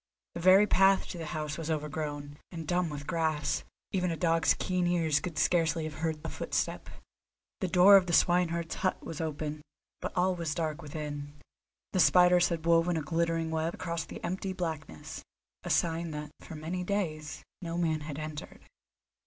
[0.33, 4.55] The very path to the house was overgrown, and dumb with grass; even a dog's
[4.55, 6.89] keen ears could scarcely have heard a footstep.
[7.59, 9.61] The door of the swineherd's hut was open,
[10.01, 11.35] but all was dark within.
[11.93, 15.21] The spiders had woven a glittering web across the empty blackness,
[15.63, 18.61] a sign that for many days no man had entered.